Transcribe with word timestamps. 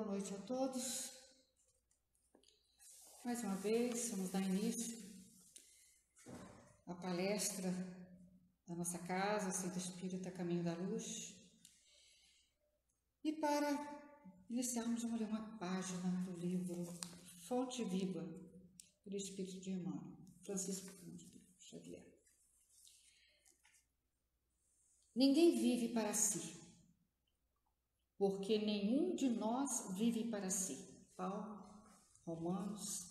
Boa 0.00 0.12
noite 0.12 0.32
a 0.34 0.38
todos. 0.38 1.12
Mais 3.22 3.44
uma 3.44 3.56
vez, 3.56 4.08
vamos 4.08 4.30
dar 4.30 4.40
início 4.40 4.96
à 6.86 6.94
palestra 6.94 7.70
da 8.66 8.74
nossa 8.74 8.98
casa, 9.00 9.50
Centro 9.50 9.78
Espírita 9.78 10.30
Caminho 10.30 10.64
da 10.64 10.72
Luz. 10.72 11.34
E 13.22 13.30
para 13.30 13.68
iniciarmos, 14.48 15.02
vamos 15.02 15.20
ler 15.20 15.28
uma 15.28 15.58
página 15.58 16.10
do 16.22 16.32
livro 16.32 16.82
Fonte 17.46 17.84
Viva, 17.84 18.26
do 19.04 19.14
Espírito 19.14 19.60
de 19.60 19.72
Emmanuel, 19.72 20.16
Francisco 20.44 20.88
Xavier. 21.58 22.02
Ninguém 25.14 25.60
vive 25.60 25.92
para 25.92 26.14
si 26.14 26.59
porque 28.20 28.58
nenhum 28.58 29.14
de 29.14 29.30
nós 29.30 29.94
vive 29.96 30.24
para 30.24 30.50
si. 30.50 30.76
Paulo, 31.16 31.58
Romanos 32.26 33.06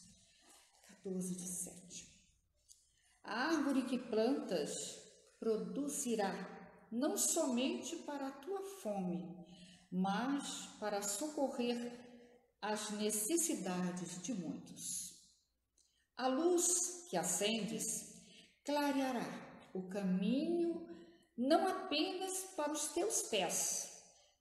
14, 0.88 1.34
17. 1.34 2.08
A 3.24 3.48
árvore 3.48 3.86
que 3.86 3.98
plantas 3.98 5.02
produzirá 5.40 6.32
não 6.92 7.18
somente 7.18 7.96
para 8.04 8.28
a 8.28 8.32
tua 8.34 8.62
fome, 8.84 9.36
mas 9.92 10.68
para 10.80 11.02
socorrer 11.02 11.92
as 12.62 12.92
necessidades 12.92 14.22
de 14.22 14.36
muitos. 14.36 15.16
A 16.18 16.28
luz 16.28 17.08
que 17.10 17.18
acendes 17.18 18.14
clareará 18.64 19.26
o 19.74 19.90
caminho 19.90 20.88
não 21.36 21.68
apenas 21.68 22.44
para 22.56 22.72
os 22.72 22.90
teus 22.90 23.24
pés, 23.24 23.90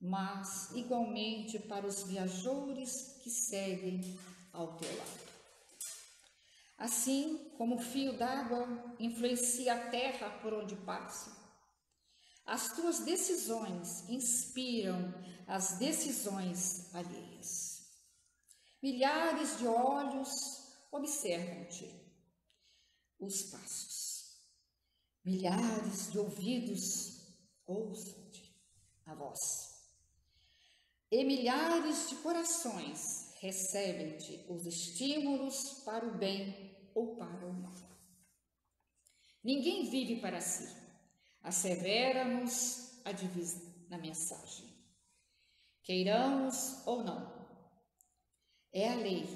mas 0.00 0.70
igualmente 0.72 1.58
para 1.58 1.86
os 1.86 2.04
viajores 2.04 3.18
que 3.22 3.30
seguem 3.30 4.18
ao 4.52 4.76
teu 4.76 4.96
lado. 4.96 5.28
Assim 6.76 7.50
como 7.56 7.76
o 7.76 7.80
fio 7.80 8.16
d'água 8.16 8.94
influencia 9.00 9.74
a 9.74 9.90
terra 9.90 10.30
por 10.40 10.54
onde 10.54 10.76
passa, 10.76 11.36
as 12.46 12.72
tuas 12.74 13.00
decisões 13.00 14.08
inspiram 14.08 15.12
as 15.46 15.78
decisões 15.78 16.94
alheias. 16.94 17.88
Milhares 18.80 19.58
de 19.58 19.66
olhos 19.66 20.30
observam-te, 20.92 21.92
os 23.18 23.42
passos. 23.42 24.38
Milhares 25.24 26.12
de 26.12 26.18
ouvidos 26.20 27.18
ousam-te, 27.66 28.54
a 29.04 29.14
voz 29.14 29.67
e 31.10 31.24
milhares 31.24 32.10
de 32.10 32.16
corações 32.16 33.32
recebem-te 33.40 34.44
os 34.48 34.66
estímulos 34.66 35.82
para 35.84 36.06
o 36.06 36.18
bem 36.18 36.76
ou 36.94 37.16
para 37.16 37.46
o 37.46 37.52
mal. 37.52 37.74
Ninguém 39.42 39.88
vive 39.88 40.20
para 40.20 40.40
si. 40.40 40.68
Assevera-nos 41.42 43.00
a 43.04 43.12
divisa 43.12 43.62
na 43.88 43.96
mensagem. 43.96 44.66
Queiramos 45.82 46.86
ou 46.86 47.02
não, 47.02 47.48
é 48.72 48.90
a 48.90 48.94
lei 48.94 49.26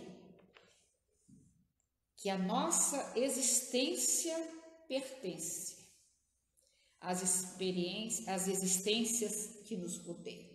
que 2.16 2.28
a 2.28 2.38
nossa 2.38 3.18
existência 3.18 4.36
pertence 4.86 5.90
às 7.00 7.22
experiências, 7.22 8.28
às 8.28 8.46
existências 8.46 9.62
que 9.64 9.76
nos 9.76 9.96
rodeiam. 9.98 10.51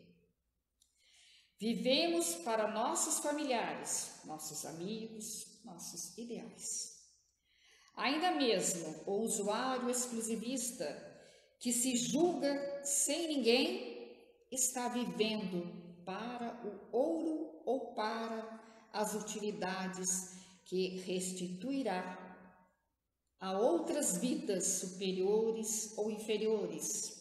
Vivemos 1.60 2.36
para 2.36 2.68
nossos 2.68 3.18
familiares, 3.18 4.22
nossos 4.26 4.64
amigos, 4.64 5.48
nossos 5.66 6.16
ideais. 6.16 6.98
Ainda 7.96 8.32
mesmo 8.32 8.96
o 9.08 9.24
usuário 9.24 9.90
exclusivista 9.90 10.86
que 11.60 11.74
se 11.74 11.98
julga 11.98 12.84
sem 12.84 13.28
ninguém 13.28 14.16
está 14.52 14.88
vivendo 14.88 16.04
para 16.06 16.62
o 16.64 16.96
ouro 16.96 17.64
ou 17.66 17.96
para 17.96 18.88
as 18.94 19.16
utilidades 19.16 20.38
que 20.64 21.00
restituirá 21.00 22.24
a 23.40 23.58
outras 23.58 24.18
vidas 24.18 24.64
superiores 24.66 25.98
ou 25.98 26.12
inferiores, 26.12 27.20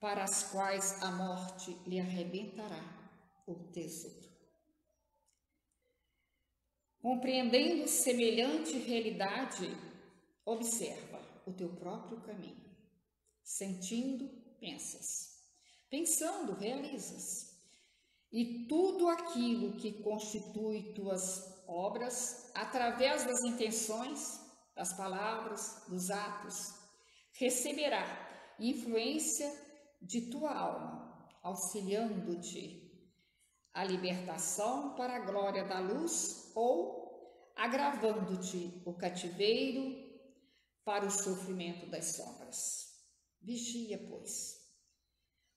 para 0.00 0.24
as 0.24 0.44
quais 0.44 1.02
a 1.02 1.10
morte 1.10 1.76
lhe 1.86 2.00
arrebentará 2.00 3.05
o 3.46 3.54
tesouro. 3.72 4.26
Compreendendo 7.00 7.86
semelhante 7.86 8.76
realidade, 8.78 9.68
observa 10.44 11.20
o 11.46 11.52
teu 11.52 11.68
próprio 11.76 12.20
caminho. 12.22 12.66
Sentindo, 13.42 14.28
pensas. 14.58 15.36
Pensando, 15.88 16.54
realizas. 16.54 17.56
E 18.32 18.66
tudo 18.66 19.08
aquilo 19.08 19.76
que 19.76 20.02
constitui 20.02 20.94
tuas 20.94 21.64
obras, 21.68 22.50
através 22.54 23.24
das 23.24 23.40
intenções, 23.44 24.40
das 24.74 24.92
palavras, 24.96 25.84
dos 25.88 26.10
atos, 26.10 26.74
receberá 27.32 28.56
influência 28.58 29.48
de 30.02 30.22
tua 30.22 30.52
alma, 30.52 31.28
auxiliando-te 31.42 32.85
a 33.76 33.84
libertação 33.84 34.94
para 34.94 35.16
a 35.16 35.18
glória 35.18 35.62
da 35.62 35.78
luz 35.78 36.50
ou 36.54 37.52
agravando-te 37.54 38.82
o 38.86 38.94
cativeiro 38.94 39.94
para 40.82 41.04
o 41.04 41.10
sofrimento 41.10 41.84
das 41.90 42.16
sombras. 42.16 43.04
Vigia, 43.42 43.98
pois, 44.08 44.66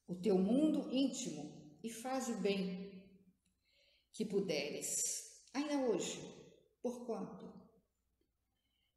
o 0.06 0.16
teu 0.16 0.38
mundo 0.38 0.94
íntimo 0.94 1.80
e 1.82 1.90
faz 1.90 2.28
o 2.28 2.34
bem 2.42 3.10
que 4.12 4.26
puderes, 4.26 5.48
ainda 5.54 5.78
hoje, 5.90 6.20
por 6.82 7.06
quanto? 7.06 7.50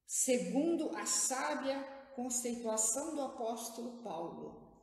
Segundo 0.05 0.97
a 0.97 1.07
sábia 1.07 1.81
conceituação 2.17 3.15
do 3.15 3.23
apóstolo 3.23 4.03
Paulo, 4.03 4.83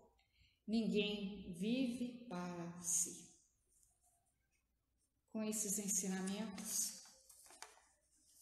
ninguém 0.65 1.51
vive 1.51 2.25
para 2.29 2.81
si 2.81 3.28
com 5.39 5.43
esses 5.45 5.79
ensinamentos, 5.79 7.01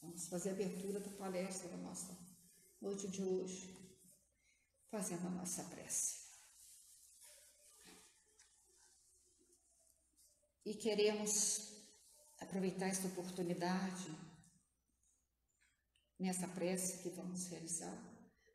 vamos 0.02 0.28
fazer 0.30 0.50
a 0.50 0.54
abertura 0.54 1.00
da 1.00 1.12
palestra 1.12 1.70
da 1.70 1.78
nossa 1.78 2.18
noite 2.82 3.08
de 3.08 3.22
hoje, 3.22 3.72
fazendo 4.90 5.28
a 5.28 5.30
nossa 5.30 5.64
prece. 5.66 6.26
E 10.66 10.74
queremos 10.74 11.72
aproveitar 12.40 12.88
esta 12.88 13.08
oportunidade 13.10 14.10
nessa 16.18 16.48
prece 16.48 17.04
que 17.04 17.10
vamos 17.10 17.46
realizar, 17.46 17.96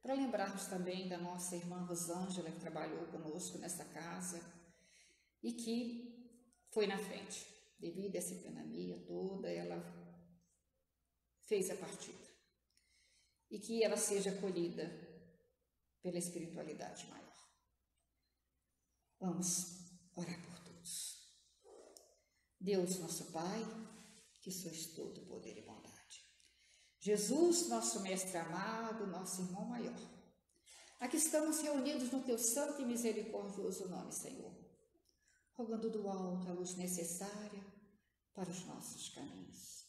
para 0.03 0.15
lembrarmos 0.15 0.67
também 0.67 1.09
da 1.09 1.17
nossa 1.17 1.55
irmã 1.55 1.85
Rosângela, 1.85 2.51
que 2.51 2.59
trabalhou 2.59 3.07
conosco 3.07 3.57
nessa 3.59 3.85
casa 3.85 4.43
e 5.45 5.53
que 5.53 6.29
foi 6.73 6.89
na 6.89 6.99
frente 6.99 7.52
devido 7.83 8.15
a 8.15 8.19
essa 8.19 8.37
pandemia 8.37 8.97
toda, 9.01 9.51
ela 9.51 9.77
fez 11.49 11.69
a 11.69 11.75
partida. 11.75 12.23
E 13.51 13.59
que 13.59 13.83
ela 13.83 13.97
seja 13.97 14.31
acolhida 14.31 14.89
pela 16.01 16.17
espiritualidade 16.17 17.07
maior. 17.09 17.37
Vamos 19.19 19.83
orar 20.15 20.41
por 20.47 20.59
todos. 20.61 21.37
Deus, 22.59 22.99
nosso 23.01 23.33
Pai, 23.33 23.61
que 24.41 24.53
sois 24.53 24.87
todo 24.95 25.27
poder 25.27 25.59
e 25.59 25.63
bondade. 25.63 26.25
Jesus, 27.01 27.69
nosso 27.69 28.01
Mestre 28.01 28.39
amado, 28.39 29.09
nosso 29.09 29.43
irmão 29.43 29.65
maior. 29.65 29.99
Aqui 31.01 31.17
estamos 31.17 31.61
reunidos 31.61 32.13
no 32.13 32.23
teu 32.23 32.39
santo 32.39 32.81
e 32.81 32.87
misericordioso 32.87 33.89
nome, 33.89 34.13
Senhor, 34.13 34.55
rogando 35.53 35.91
do 35.91 36.09
alto 36.09 36.49
a 36.49 36.53
luz 36.53 36.77
necessária 36.77 37.72
para 38.35 38.51
os 38.51 38.65
nossos 38.65 39.09
caminhos. 39.11 39.87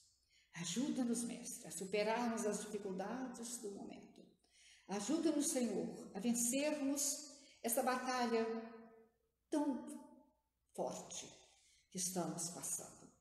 Ajuda-nos, 0.53 1.23
Mestre, 1.23 1.67
a 1.67 1.71
superarmos 1.71 2.45
as 2.45 2.61
dificuldades 2.61 3.57
do 3.57 3.71
momento. 3.71 4.23
Ajuda-nos, 4.87 5.47
Senhor, 5.47 6.11
a 6.13 6.19
vencermos 6.19 7.31
essa 7.63 7.81
batalha 7.81 8.45
tão 9.49 9.87
forte 10.73 11.27
que 11.89 11.97
estamos 11.97 12.49
passando. 12.49 13.11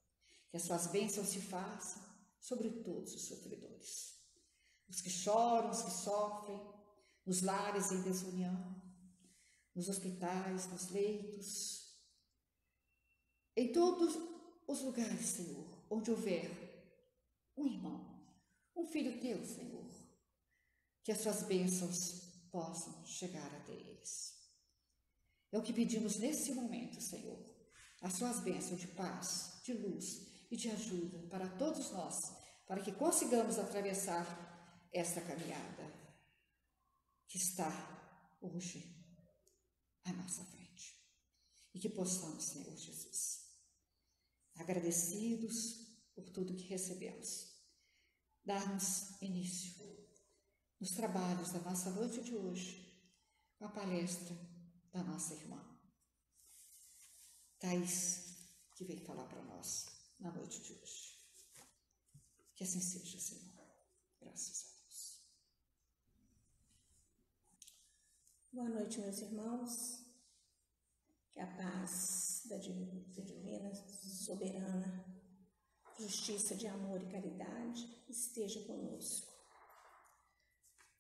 Que 0.51 0.57
as 0.57 0.65
suas 0.65 0.89
bênçãos 0.89 1.29
se 1.29 1.41
façam 1.41 2.03
sobre 2.39 2.69
todos 2.83 3.15
os 3.15 3.23
sofredores. 3.23 4.13
Os 4.89 5.01
que 5.01 5.09
choram, 5.09 5.71
os 5.71 5.83
que 5.83 5.91
sofrem, 5.91 6.61
nos 7.25 7.41
lares 7.41 7.93
em 7.93 8.03
desunião, 8.03 8.83
nos 9.75 9.89
hospitais, 9.89 10.67
nos 10.71 10.91
leitos, 10.91 11.83
em 13.57 13.73
todos 13.73 14.32
os 14.73 14.81
lugares, 14.81 15.27
Senhor, 15.27 15.65
onde 15.91 16.11
houver 16.11 16.51
um 17.57 17.67
irmão, 17.67 18.27
um 18.75 18.87
filho 18.87 19.21
teu, 19.21 19.45
Senhor, 19.45 19.91
que 21.05 21.13
as 21.13 21.21
suas 21.21 21.43
bênçãos 21.43 22.23
possam 22.51 23.05
chegar 23.05 23.55
até 23.55 23.73
eles. 23.73 24.33
É 25.53 25.59
o 25.59 25.63
que 25.63 25.73
pedimos 25.73 26.17
nesse 26.17 26.55
momento, 26.55 27.01
Senhor, 27.01 27.39
as 28.01 28.15
suas 28.15 28.41
bênçãos 28.41 28.81
de 28.81 28.89
paz, 28.89 29.61
de 29.63 29.75
luz 29.75 30.47
e 30.51 30.57
de 30.57 30.71
ajuda 30.71 31.19
para 31.29 31.49
todos 31.59 31.91
nós, 31.91 32.33
para 32.67 32.83
que 32.83 32.93
consigamos 32.93 33.59
atravessar 33.59 34.25
esta 34.93 35.21
caminhada 35.21 35.93
que 37.29 37.37
está 37.37 37.71
hoje 38.41 38.83
à 40.05 40.13
nossa 40.13 40.45
frente. 40.47 40.99
E 41.75 41.79
que 41.79 41.89
possamos, 41.89 42.45
Senhor 42.45 42.77
Jesus, 42.77 43.42
agradecidos 44.57 45.81
por 46.15 46.29
tudo 46.31 46.57
que 46.57 46.65
recebemos, 46.65 47.55
darmos 48.45 49.21
início 49.21 49.73
nos 50.81 50.91
trabalhos 50.93 51.53
da 51.53 51.61
nossa 51.61 51.91
noite 51.91 52.23
de 52.23 52.35
hoje 52.35 52.83
com 53.57 53.65
a 53.65 53.69
palestra 53.69 54.37
da 54.93 55.03
nossa 55.05 55.35
irmã 55.35 55.73
Thais, 57.63 58.25
que 58.75 58.85
veio 58.85 59.01
falar 59.07 59.25
para 59.29 59.41
nós 59.45 59.87
na 60.19 60.33
noite 60.33 60.61
de 60.61 60.73
hoje. 60.73 61.17
Que 62.57 62.65
assim 62.65 62.81
seja, 62.81 63.21
Senhor. 63.21 63.55
Graças 64.21 64.65
a 64.65 64.83
Deus. 64.83 65.23
Boa 68.53 68.69
noite, 68.69 68.99
meus 68.99 69.19
irmãos. 69.21 70.02
Que 71.33 71.41
a 71.41 71.47
paz 71.47 72.43
da 72.47 72.57
divina, 72.59 73.75
soberana, 73.75 75.05
justiça 75.99 76.55
de 76.55 76.67
amor 76.67 77.01
e 77.01 77.11
caridade 77.11 78.05
esteja 78.09 78.63
conosco. 78.67 79.33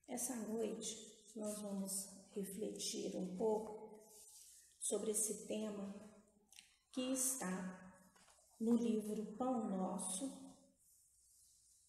Essa 0.08 0.34
noite 0.36 1.30
nós 1.36 1.60
vamos 1.60 2.08
refletir 2.34 3.14
um 3.16 3.36
pouco 3.36 4.00
sobre 4.78 5.10
esse 5.10 5.46
tema 5.46 5.94
que 6.90 7.12
está 7.12 7.94
no 8.60 8.74
livro 8.74 9.24
Pão 9.36 9.68
Nosso, 9.70 10.32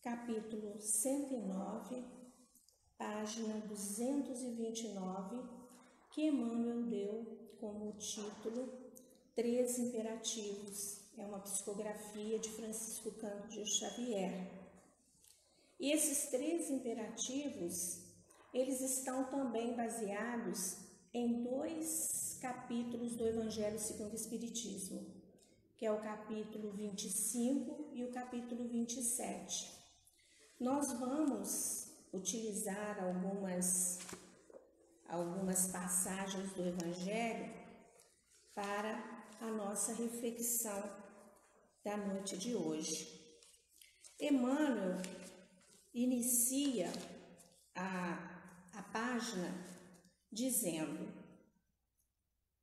capítulo 0.01 0.79
109, 0.79 2.03
página 2.97 3.59
229, 3.67 5.43
que 6.11 6.27
Emmanuel 6.27 6.83
deu 6.83 7.42
como 7.63 7.93
título 7.93 8.73
Três 9.33 9.79
Imperativos. 9.79 10.99
É 11.17 11.25
uma 11.25 11.39
psicografia 11.39 12.37
de 12.37 12.49
Francisco 12.49 13.09
de 13.47 13.65
Xavier. 13.65 14.51
E 15.79 15.93
esses 15.93 16.29
três 16.29 16.69
imperativos, 16.69 18.01
eles 18.53 18.81
estão 18.81 19.23
também 19.29 19.77
baseados 19.77 20.75
em 21.13 21.41
dois 21.41 22.37
capítulos 22.41 23.15
do 23.15 23.25
Evangelho 23.25 23.79
segundo 23.79 24.11
o 24.11 24.17
Espiritismo, 24.17 25.05
que 25.77 25.85
é 25.85 25.91
o 25.91 26.01
capítulo 26.01 26.69
25 26.73 27.91
e 27.93 28.03
o 28.03 28.11
capítulo 28.11 28.67
27. 28.67 29.71
Nós 30.59 30.91
vamos 30.99 31.93
utilizar 32.11 33.01
algumas 33.01 33.99
algumas 35.13 35.67
passagens 35.67 36.51
do 36.53 36.67
Evangelho 36.67 37.53
para 38.55 38.97
a 39.39 39.51
nossa 39.51 39.93
reflexão 39.93 40.81
da 41.83 41.95
noite 41.95 42.35
de 42.35 42.55
hoje. 42.55 43.37
Emmanuel 44.19 44.99
inicia 45.93 46.91
a, 47.75 48.69
a 48.73 48.81
página 48.91 49.53
dizendo: 50.31 51.13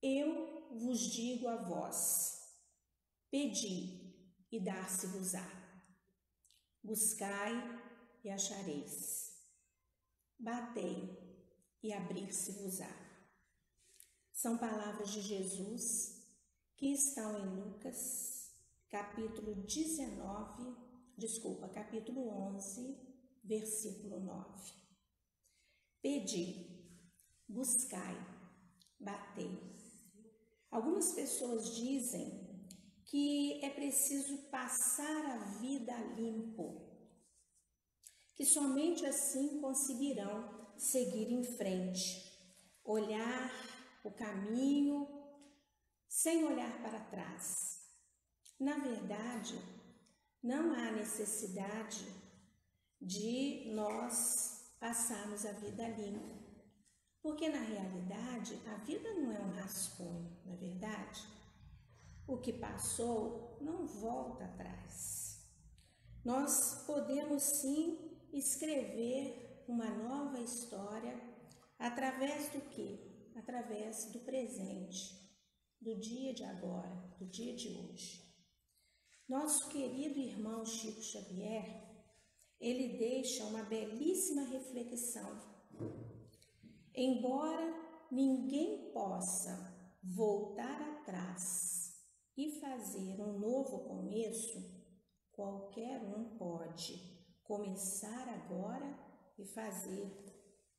Eu 0.02 0.69
vos 0.73 0.99
digo 0.99 1.47
a 1.47 1.56
vós, 1.56 2.58
pedi 3.31 4.12
e 4.50 4.58
dar-se-vos-á, 4.58 5.47
buscai 6.82 7.81
e 8.25 8.31
achareis, 8.31 9.37
batei 10.37 11.30
e 11.82 11.93
abrir-se-vos-á. 11.93 12.91
São 14.32 14.59
palavras 14.59 15.11
de 15.11 15.21
Jesus 15.21 16.21
que 16.77 16.93
estão 16.93 17.38
em 17.38 17.61
Lucas, 17.61 18.53
capítulo 18.88 19.55
19, 19.55 20.75
desculpa, 21.17 21.69
capítulo 21.69 22.29
11, 22.55 22.97
versículo 23.44 24.21
9. 24.21 24.73
Pedi, 26.00 26.67
buscai, 27.47 28.17
batei. 28.99 29.59
Algumas 30.71 31.12
pessoas 31.12 31.75
dizem 31.76 32.49
que 33.05 33.62
é 33.65 33.71
preciso 33.71 34.38
passar 34.50 35.26
a 35.26 35.44
vida 35.59 35.94
limpo, 36.15 36.88
que 38.35 38.47
somente 38.47 39.05
assim 39.05 39.61
conseguirão 39.61 40.60
seguir 40.81 41.31
em 41.31 41.44
frente, 41.44 42.25
olhar 42.82 43.53
o 44.03 44.11
caminho 44.11 45.06
sem 46.09 46.43
olhar 46.44 46.82
para 46.82 46.99
trás. 46.99 47.82
Na 48.59 48.79
verdade, 48.79 49.61
não 50.43 50.73
há 50.73 50.91
necessidade 50.93 52.06
de 52.99 53.71
nós 53.75 54.75
passarmos 54.81 55.44
a 55.44 55.53
vida 55.53 55.87
limpa, 55.87 56.35
porque 57.21 57.50
na 57.50 57.61
realidade 57.61 58.59
a 58.67 58.76
vida 58.79 59.12
não 59.15 59.33
é 59.33 59.38
um 59.38 59.53
rascunho, 59.53 60.35
na 60.47 60.55
é 60.55 60.56
verdade. 60.56 61.29
O 62.26 62.38
que 62.38 62.55
passou 62.55 63.59
não 63.61 63.87
volta 63.87 64.44
atrás. 64.44 65.47
Nós 66.25 66.85
podemos 66.87 67.43
sim 67.43 68.19
escrever 68.33 69.50
uma 69.71 69.89
nova 69.89 70.41
história 70.41 71.15
através 71.79 72.49
do 72.51 72.61
que? 72.71 73.09
Através 73.37 74.11
do 74.13 74.19
presente, 74.21 75.31
do 75.81 75.95
dia 75.95 76.35
de 76.35 76.43
agora, 76.43 76.91
do 77.19 77.27
dia 77.27 77.55
de 77.55 77.69
hoje. 77.69 78.21
Nosso 79.29 79.69
querido 79.69 80.19
irmão 80.19 80.65
Chico 80.65 81.00
Xavier, 81.00 81.89
ele 82.61 82.99
deixa 82.99 83.45
uma 83.45 83.62
belíssima 83.62 84.43
reflexão. 84.43 85.41
Embora 86.93 87.73
ninguém 88.11 88.91
possa 88.93 89.73
voltar 90.03 90.83
atrás 90.83 91.95
e 92.37 92.61
fazer 92.61 93.21
um 93.21 93.39
novo 93.39 93.85
começo, 93.85 94.59
qualquer 95.31 96.03
um 96.03 96.37
pode 96.37 97.09
começar 97.45 98.29
agora 98.29 99.10
e 99.40 99.47
fazer 99.47 100.11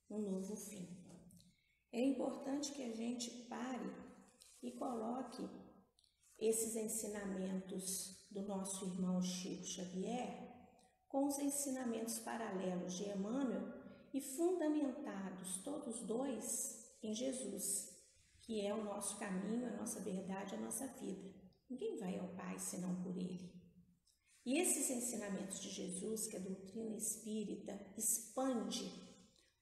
um 0.08 0.18
novo 0.20 0.56
fim. 0.56 0.88
É 1.92 2.00
importante 2.00 2.72
que 2.72 2.82
a 2.82 2.94
gente 2.94 3.30
pare 3.48 3.90
e 4.62 4.70
coloque 4.72 5.48
esses 6.38 6.76
ensinamentos 6.76 8.26
do 8.30 8.42
nosso 8.42 8.86
irmão 8.86 9.20
Chico 9.20 9.64
Xavier 9.64 10.50
com 11.08 11.26
os 11.26 11.38
ensinamentos 11.38 12.18
paralelos 12.20 12.94
de 12.94 13.10
Emmanuel 13.10 13.82
e 14.14 14.20
fundamentados 14.20 15.58
todos 15.62 16.00
dois 16.06 16.96
em 17.02 17.14
Jesus, 17.14 17.90
que 18.40 18.64
é 18.64 18.74
o 18.74 18.84
nosso 18.84 19.18
caminho, 19.18 19.66
a 19.66 19.76
nossa 19.76 20.00
verdade, 20.00 20.54
a 20.54 20.60
nossa 20.60 20.86
vida. 20.86 21.34
Ninguém 21.68 21.98
vai 21.98 22.18
ao 22.18 22.28
Pai 22.28 22.58
senão 22.58 23.02
por 23.02 23.16
Ele. 23.16 23.61
E 24.44 24.58
esses 24.58 24.90
ensinamentos 24.90 25.60
de 25.60 25.70
Jesus, 25.70 26.26
que 26.26 26.36
a 26.36 26.40
doutrina 26.40 26.96
espírita 26.96 27.78
expande 27.96 28.90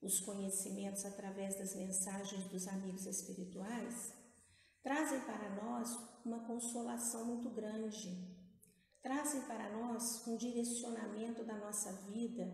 os 0.00 0.20
conhecimentos 0.20 1.04
através 1.04 1.58
das 1.58 1.74
mensagens 1.74 2.44
dos 2.44 2.66
amigos 2.66 3.04
espirituais, 3.04 4.12
trazem 4.82 5.20
para 5.20 5.54
nós 5.62 5.94
uma 6.24 6.46
consolação 6.46 7.26
muito 7.26 7.50
grande, 7.50 8.08
trazem 9.02 9.42
para 9.42 9.70
nós 9.76 10.26
um 10.26 10.36
direcionamento 10.38 11.44
da 11.44 11.58
nossa 11.58 11.92
vida. 12.10 12.50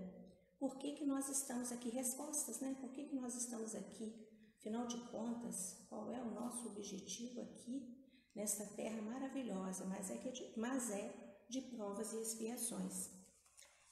Por 0.59 0.79
que, 0.79 0.93
que 0.93 1.05
nós 1.05 1.29
estamos 1.29 1.71
aqui? 1.71 1.91
Respostas, 1.91 2.59
né? 2.61 2.77
Por 2.81 2.91
que, 2.91 3.05
que 3.05 3.15
nós 3.15 3.37
estamos 3.37 3.75
aqui? 3.77 4.13
Afinal 4.59 4.89
de 4.89 4.99
contas, 5.11 5.87
qual 5.89 6.11
é 6.11 6.21
o 6.21 6.35
nosso 6.35 6.67
objetivo 6.67 7.41
aqui 7.43 7.97
nesta 8.35 8.65
terra 8.75 9.01
maravilhosa? 9.01 9.85
Mas 9.85 10.11
é, 10.11 10.17
que, 10.17 10.59
mas 10.59 10.91
é 10.91 11.26
de 11.49 11.61
provas 11.63 12.13
e 12.13 12.21
expiações. 12.21 13.11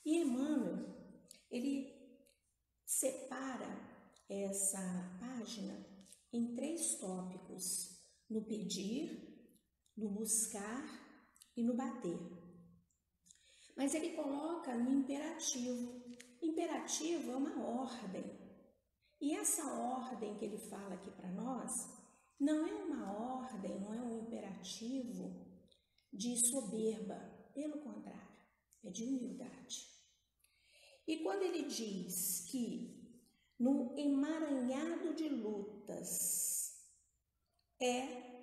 E 0.04 0.18
Emmanuel, 0.18 0.86
ele 1.50 1.92
separa 2.84 3.68
essa 4.28 4.80
página 5.20 5.86
em 6.32 6.54
três 6.54 6.96
tópicos: 6.96 7.98
no 8.28 8.44
pedir, 8.44 9.34
no 9.96 10.10
buscar 10.10 10.84
e 11.56 11.62
no 11.62 11.74
bater. 11.74 12.18
Mas 13.76 13.94
ele 13.94 14.14
coloca 14.14 14.76
no 14.76 14.92
imperativo. 14.92 16.02
Imperativo 16.42 17.32
é 17.32 17.36
uma 17.36 17.64
ordem. 17.64 18.24
E 19.20 19.34
essa 19.34 19.64
ordem 19.72 20.36
que 20.36 20.44
ele 20.44 20.58
fala 20.58 20.94
aqui 20.94 21.10
para 21.10 21.30
nós 21.32 21.88
não 22.38 22.66
é 22.66 22.74
uma 22.74 23.12
ordem, 23.12 23.80
não 23.80 23.94
é 23.94 24.00
um 24.02 24.20
imperativo 24.20 25.46
de 26.12 26.36
soberba, 26.48 27.33
pelo 27.54 27.78
contrário, 27.78 28.36
é 28.82 28.90
de 28.90 29.04
humildade. 29.04 29.88
E 31.06 31.18
quando 31.18 31.42
ele 31.42 31.62
diz 31.62 32.46
que 32.50 32.94
no 33.58 33.96
emaranhado 33.96 35.14
de 35.14 35.28
lutas 35.28 36.74
é 37.80 38.42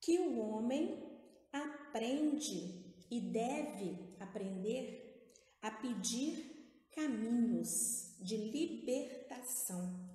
que 0.00 0.18
o 0.18 0.38
homem 0.38 1.06
aprende 1.52 2.94
e 3.10 3.20
deve 3.20 4.16
aprender 4.18 5.32
a 5.60 5.70
pedir 5.70 6.86
caminhos 6.92 8.16
de 8.20 8.36
libertação 8.36 10.08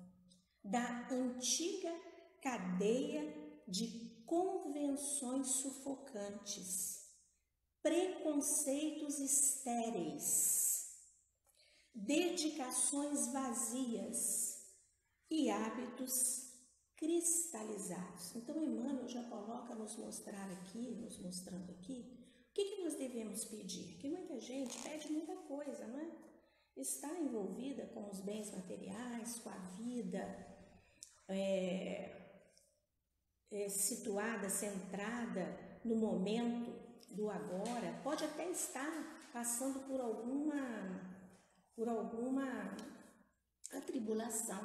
da 0.62 1.08
antiga 1.10 1.92
cadeia 2.40 3.22
de 3.68 4.22
convenções 4.26 5.48
sufocantes, 5.48 7.03
preconceitos 7.84 9.18
estéreis, 9.18 10.88
dedicações 11.94 13.30
vazias 13.30 14.64
e 15.30 15.50
hábitos 15.50 16.50
cristalizados. 16.96 18.34
Então, 18.36 18.64
Emmanuel 18.64 19.06
já 19.06 19.22
coloca 19.24 19.74
nos 19.74 19.98
mostrar 19.98 20.50
aqui, 20.50 20.92
nos 20.92 21.18
mostrando 21.18 21.72
aqui, 21.72 22.10
o 22.50 22.54
que, 22.54 22.64
que 22.64 22.82
nós 22.82 22.94
devemos 22.94 23.44
pedir? 23.44 23.98
Que 23.98 24.08
muita 24.08 24.40
gente 24.40 24.78
pede 24.78 25.12
muita 25.12 25.36
coisa, 25.42 25.86
não 25.86 26.00
é? 26.00 26.10
Está 26.74 27.12
envolvida 27.20 27.84
com 27.88 28.08
os 28.08 28.20
bens 28.20 28.50
materiais, 28.50 29.38
com 29.40 29.50
a 29.50 29.58
vida, 29.76 30.24
é, 31.28 32.16
é, 33.50 33.68
situada, 33.68 34.48
centrada 34.48 35.80
no 35.84 35.96
momento 35.96 36.83
do 37.14 37.30
agora, 37.30 38.00
pode 38.02 38.24
até 38.24 38.50
estar 38.50 39.30
passando 39.32 39.80
por 39.88 40.00
alguma, 40.00 41.00
por 41.74 41.88
alguma 41.88 42.76
atribulação 43.72 44.62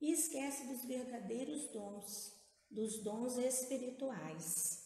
e 0.00 0.12
esquece 0.12 0.66
dos 0.66 0.84
verdadeiros 0.84 1.70
dons, 1.72 2.32
dos 2.70 3.02
dons 3.02 3.36
espirituais. 3.38 4.82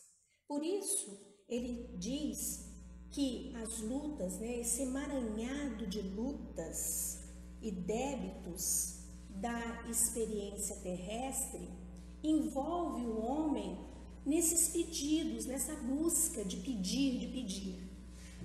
Por 0.46 0.64
isso, 0.64 1.44
ele 1.48 1.96
diz 1.98 2.66
que 3.10 3.54
as 3.56 3.80
lutas, 3.80 4.38
né, 4.38 4.60
esse 4.60 4.82
emaranhado 4.82 5.86
de 5.86 6.02
lutas 6.02 7.18
e 7.62 7.70
débitos 7.70 9.06
da 9.30 9.88
experiência 9.88 10.76
terrestre 10.76 11.68
envolve 12.22 13.06
o 13.06 13.20
homem 13.20 13.95
nesses 14.26 14.68
pedidos, 14.68 15.46
nessa 15.46 15.74
busca 15.76 16.44
de 16.44 16.56
pedir, 16.56 17.20
de 17.20 17.28
pedir. 17.28 17.78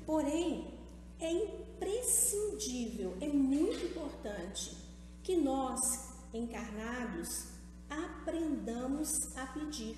Porém, 0.06 0.80
é 1.20 1.32
imprescindível, 1.32 3.18
é 3.20 3.28
muito 3.28 3.84
importante 3.86 4.78
que 5.24 5.36
nós 5.36 6.12
encarnados, 6.34 7.48
aprendamos 7.90 9.36
a 9.36 9.48
pedir. 9.48 9.98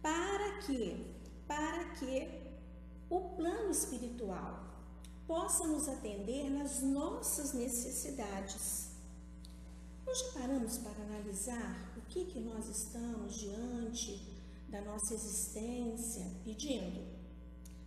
Para 0.00 0.58
que? 0.58 1.06
Para 1.46 1.84
que 1.94 2.28
o 3.10 3.20
plano 3.36 3.70
espiritual 3.70 4.68
possa 5.26 5.66
nos 5.66 5.88
atender 5.88 6.50
nas 6.50 6.82
nossas 6.82 7.52
necessidades. 7.52 8.88
Nós 10.06 10.18
já 10.18 10.40
paramos 10.40 10.78
para 10.78 11.02
analisar 11.02 11.92
o 11.96 12.00
que, 12.02 12.24
que 12.26 12.40
nós 12.40 12.66
estamos 12.68 13.34
diante 13.38 14.27
da 14.68 14.80
nossa 14.82 15.14
existência 15.14 16.26
pedindo? 16.44 17.18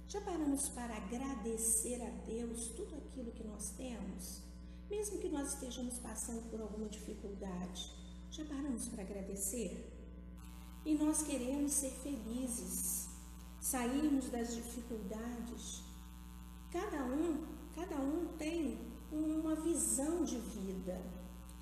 Já 0.07 0.19
paramos 0.21 0.67
para 0.69 0.97
agradecer 0.97 2.01
a 2.01 2.09
Deus 2.25 2.67
tudo 2.69 2.95
aquilo 2.95 3.31
que 3.31 3.43
nós 3.43 3.71
temos? 3.71 4.41
Mesmo 4.89 5.19
que 5.19 5.29
nós 5.29 5.53
estejamos 5.53 5.99
passando 5.99 6.49
por 6.49 6.59
alguma 6.59 6.89
dificuldade, 6.89 7.93
já 8.29 8.43
paramos 8.45 8.87
para 8.89 9.03
agradecer? 9.03 9.89
E 10.85 10.95
nós 10.95 11.21
queremos 11.23 11.71
ser 11.71 11.91
felizes, 11.91 13.07
sairmos 13.61 14.29
das 14.29 14.53
dificuldades. 14.55 15.83
Cada 16.71 17.05
um, 17.05 17.45
cada 17.73 17.95
um 17.97 18.35
tem 18.37 18.79
uma 19.11 19.55
visão 19.55 20.23
de 20.23 20.39
vida, 20.39 21.01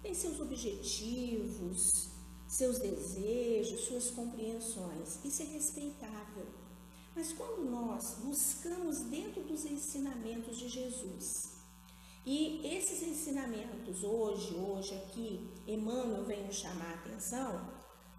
tem 0.02 0.14
seus 0.14 0.40
objetivos, 0.40 2.10
seus 2.50 2.80
desejos, 2.80 3.82
suas 3.82 4.10
compreensões. 4.10 5.24
Isso 5.24 5.44
é 5.44 5.46
respeitável. 5.46 6.48
Mas 7.16 7.32
quando 7.32 7.70
nós 7.70 8.16
buscamos 8.24 9.02
dentro 9.02 9.44
dos 9.44 9.66
ensinamentos 9.66 10.58
de 10.58 10.68
Jesus, 10.68 11.52
e 12.26 12.66
esses 12.66 13.04
ensinamentos, 13.04 14.04
hoje, 14.04 14.56
hoje 14.56 14.96
aqui, 14.96 15.48
Emmanuel 15.68 16.26
vem 16.26 16.44
nos 16.46 16.56
chamar 16.56 16.92
a 16.92 16.96
atenção, 16.96 17.70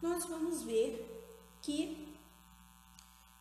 nós 0.00 0.24
vamos 0.26 0.62
ver 0.62 1.26
que 1.60 2.14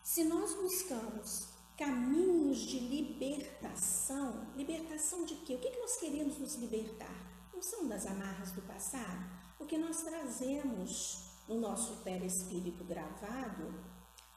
se 0.02 0.24
nós 0.24 0.54
buscamos 0.54 1.46
caminhos 1.78 2.58
de 2.58 2.80
libertação, 2.80 4.44
libertação 4.56 5.24
de 5.24 5.36
quê? 5.36 5.54
O 5.54 5.58
que, 5.58 5.78
nós 5.78 5.96
queremos 5.96 6.36
nos 6.36 6.56
libertar? 6.56 7.48
Não 7.54 7.62
são 7.62 7.88
das 7.88 8.06
amarras 8.06 8.50
do 8.52 8.62
passado? 8.62 9.49
O 9.70 9.72
que 9.72 9.78
nós 9.78 10.02
trazemos 10.02 11.30
no 11.46 11.60
nosso 11.60 12.02
perispírito 12.02 12.82
gravado, 12.82 13.72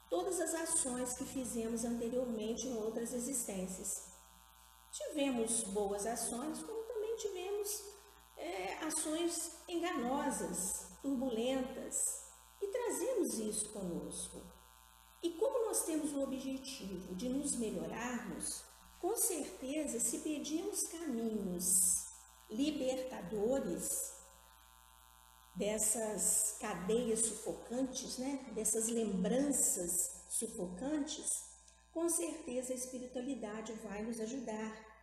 todas 0.07 0.39
as 0.39 0.53
ações 0.53 1.17
que 1.17 1.25
fizemos 1.25 1.83
anteriormente 1.83 2.67
em 2.67 2.77
outras 2.77 3.11
existências. 3.11 3.89
Tivemos 4.91 5.63
boas 5.63 6.05
ações, 6.05 6.61
como 6.61 6.83
também 6.83 7.15
tivemos 7.15 7.83
é, 8.37 8.73
ações 8.85 9.53
enganosas, 9.67 10.91
turbulentas, 11.01 11.95
e 12.61 12.67
trazemos 12.67 13.33
isso 13.39 13.73
conosco. 13.73 14.39
E 15.23 15.31
como 15.31 15.65
nós 15.65 15.83
temos 15.83 16.13
o 16.13 16.21
objetivo 16.21 17.15
de 17.15 17.27
nos 17.27 17.57
melhorarmos, 17.57 18.63
com 18.99 19.15
certeza, 19.15 19.99
se 19.99 20.19
pedimos 20.19 20.79
caminhos 20.91 21.65
libertadores 22.51 24.21
dessas 25.55 26.57
cadeias 26.60 27.19
sufocantes, 27.19 28.17
né? 28.17 28.51
dessas 28.53 28.88
lembranças 28.88 30.24
sufocantes, 30.29 31.29
com 31.91 32.10
certeza 32.10 32.74
a 32.74 32.75
espiritualidade 32.75 33.74
vai 33.83 34.01
nos 34.01 34.19
ajudar. 34.19 34.93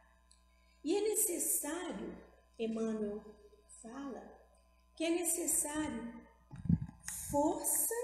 E 0.83 0.97
é 0.97 1.00
necessário, 1.02 2.16
Emmanuel 2.59 3.23
fala, 3.83 4.23
que 4.97 5.04
é 5.04 5.11
necessário 5.11 6.21
força 7.30 7.95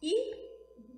e 0.00 0.52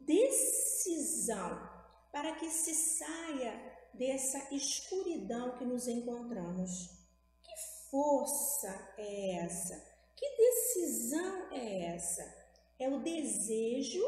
decisão 0.04 1.74
para 2.12 2.34
que 2.36 2.50
se 2.50 2.74
saia 2.74 3.74
dessa 3.94 4.54
escuridão 4.54 5.56
que 5.56 5.64
nos 5.64 5.88
encontramos. 5.88 6.90
Que 7.42 7.90
força 7.90 8.94
é 8.98 9.44
essa? 9.44 9.93
Que 10.16 10.28
decisão 10.36 11.52
é 11.52 11.94
essa? 11.94 12.22
É 12.78 12.88
o 12.88 13.00
desejo 13.00 14.04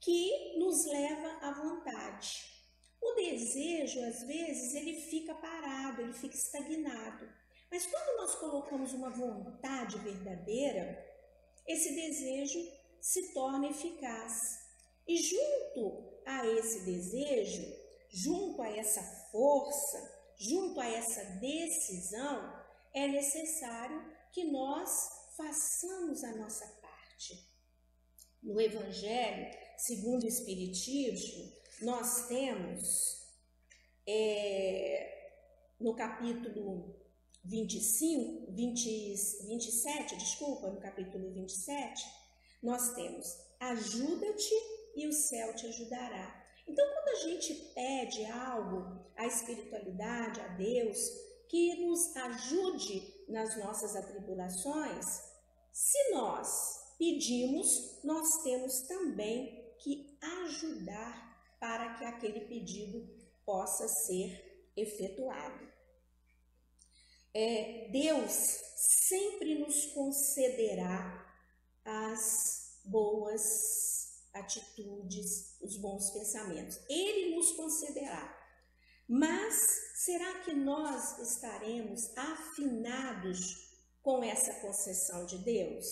que 0.00 0.58
nos 0.58 0.86
leva 0.86 1.28
à 1.42 1.52
vontade. 1.52 2.56
O 3.00 3.14
desejo, 3.14 4.02
às 4.04 4.22
vezes, 4.22 4.74
ele 4.74 5.00
fica 5.00 5.34
parado, 5.34 6.02
ele 6.02 6.12
fica 6.12 6.34
estagnado. 6.34 7.28
Mas 7.70 7.86
quando 7.86 8.16
nós 8.16 8.34
colocamos 8.36 8.92
uma 8.92 9.10
vontade 9.10 9.98
verdadeira, 9.98 11.04
esse 11.66 11.94
desejo 11.94 12.58
se 13.00 13.32
torna 13.32 13.68
eficaz. 13.68 14.32
E 15.06 15.16
junto 15.16 16.20
a 16.24 16.46
esse 16.46 16.84
desejo, 16.84 17.64
junto 18.08 18.62
a 18.62 18.68
essa 18.76 19.02
força, 19.30 20.32
junto 20.36 20.80
a 20.80 20.86
essa 20.86 21.24
decisão, 21.40 22.64
é 22.94 23.06
necessário 23.06 24.15
que 24.36 24.44
nós 24.44 24.90
façamos 25.34 26.22
a 26.22 26.36
nossa 26.36 26.66
parte. 26.82 27.42
No 28.42 28.60
Evangelho, 28.60 29.50
segundo 29.78 30.24
o 30.24 30.28
Espiritismo, 30.28 31.50
nós 31.80 32.28
temos 32.28 33.26
é, 34.06 35.40
no 35.80 35.94
capítulo 35.94 37.00
25, 37.46 38.52
20, 38.52 39.14
27, 39.46 40.16
desculpa, 40.16 40.68
no 40.68 40.80
capítulo 40.80 41.32
27, 41.32 42.04
nós 42.62 42.92
temos 42.92 43.26
ajuda-te 43.58 44.54
e 44.96 45.06
o 45.06 45.14
céu 45.14 45.56
te 45.56 45.66
ajudará. 45.66 46.46
Então, 46.68 46.86
quando 46.92 47.08
a 47.08 47.22
gente 47.22 47.54
pede 47.74 48.26
algo 48.26 49.02
à 49.16 49.26
espiritualidade, 49.26 50.40
a 50.42 50.48
Deus, 50.48 50.98
que 51.48 51.86
nos 51.86 52.14
ajude 52.14 53.15
nas 53.28 53.56
nossas 53.56 53.96
atribulações, 53.96 55.22
se 55.72 56.10
nós 56.10 56.94
pedimos, 56.98 58.00
nós 58.02 58.42
temos 58.42 58.82
também 58.82 59.74
que 59.78 60.18
ajudar 60.44 61.56
para 61.60 61.94
que 61.94 62.04
aquele 62.04 62.40
pedido 62.40 63.08
possa 63.44 63.88
ser 63.88 64.70
efetuado. 64.76 65.66
É, 67.34 67.88
Deus 67.90 68.32
sempre 68.76 69.58
nos 69.58 69.86
concederá 69.86 71.22
as 71.84 72.80
boas 72.84 74.22
atitudes, 74.32 75.56
os 75.60 75.76
bons 75.76 76.10
pensamentos. 76.10 76.78
Ele 76.88 77.34
nos 77.36 77.52
concederá. 77.52 78.35
Mas 79.08 79.92
será 79.94 80.40
que 80.40 80.52
nós 80.52 81.18
estaremos 81.18 82.10
afinados 82.16 83.70
com 84.02 84.22
essa 84.22 84.54
concessão 84.54 85.24
de 85.26 85.38
Deus? 85.38 85.86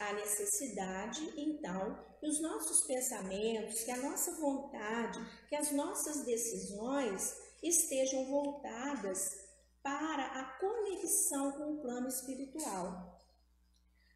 A 0.00 0.12
necessidade, 0.14 1.20
então, 1.36 2.04
que 2.18 2.26
os 2.26 2.40
nossos 2.40 2.86
pensamentos, 2.86 3.84
que 3.84 3.90
a 3.90 3.96
nossa 3.96 4.32
vontade, 4.40 5.18
que 5.48 5.54
as 5.54 5.70
nossas 5.70 6.24
decisões 6.24 7.36
estejam 7.62 8.26
voltadas 8.26 9.46
para 9.82 10.26
a 10.26 10.44
conexão 10.58 11.52
com 11.52 11.74
o 11.74 11.80
plano 11.80 12.08
espiritual. 12.08 13.24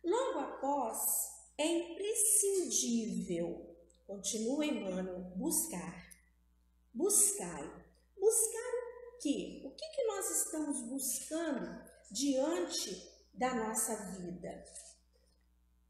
Logo 0.02 0.40
após, 0.40 0.99
é 1.57 1.66
imprescindível, 1.66 3.76
continua 4.07 4.66
Emmanuel, 4.66 5.21
buscar. 5.37 6.11
Buscai. 6.92 7.80
Buscar 8.21 8.73
o 9.15 9.19
quê? 9.19 9.62
O 9.65 9.71
que, 9.71 9.89
que 9.89 10.05
nós 10.05 10.31
estamos 10.31 10.83
buscando 10.83 11.85
diante 12.11 13.11
da 13.33 13.55
nossa 13.55 13.97
vida? 14.12 14.65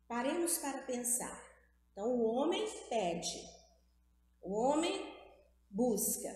Paremos 0.07 0.59
para 0.59 0.83
pensar. 0.83 1.51
Então, 1.91 2.09
o 2.09 2.23
homem 2.23 2.65
pede, 2.89 3.45
o 4.41 4.53
homem 4.55 5.13
busca. 5.69 6.35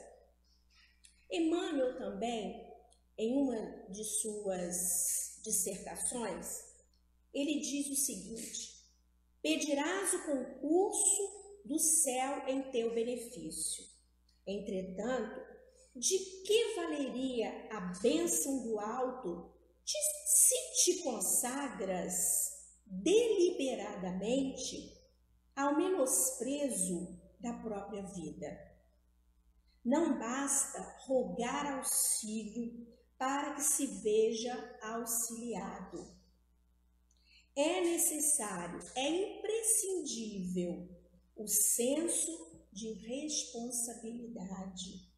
Emmanuel 1.30 1.96
também, 1.96 2.72
em 3.16 3.36
uma 3.36 3.86
de 3.90 4.04
suas 4.04 5.40
dissertações, 5.44 6.64
ele 7.32 7.60
diz 7.60 7.88
o 7.90 7.96
seguinte: 7.96 8.84
Pedirás 9.40 10.12
o 10.14 10.24
concurso 10.24 11.62
do 11.64 11.78
céu 11.78 12.48
em 12.48 12.70
teu 12.70 12.94
benefício. 12.94 13.84
Entretanto, 14.46 15.53
de 15.94 16.18
que 16.44 16.74
valeria 16.74 17.68
a 17.70 17.80
bênção 18.00 18.62
do 18.62 18.80
alto 18.80 19.52
se 19.84 20.82
te 20.82 21.02
consagras 21.02 22.72
deliberadamente 22.86 24.98
ao 25.54 25.76
menosprezo 25.76 27.20
da 27.40 27.52
própria 27.54 28.02
vida? 28.02 28.72
Não 29.84 30.18
basta 30.18 30.80
rogar 31.06 31.78
auxílio 31.78 32.88
para 33.18 33.54
que 33.54 33.62
se 33.62 33.86
veja 33.86 34.78
auxiliado 34.82 36.14
é 37.56 37.80
necessário, 37.82 38.80
é 38.96 39.08
imprescindível 39.08 40.88
o 41.36 41.46
senso 41.46 42.66
de 42.72 42.94
responsabilidade. 42.94 45.08